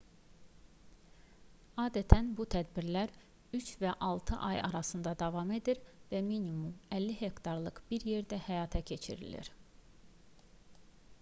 [1.81, 3.11] adətən bu tədbirlər
[3.59, 5.81] üç və altı aya arasında davam edir
[6.15, 9.53] və minimum 50 hektarlıq bir yerdə həyata keçirilir